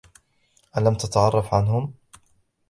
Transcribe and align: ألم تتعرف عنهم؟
ألم 0.77 0.95
تتعرف 0.97 1.53
عنهم؟ 1.53 1.93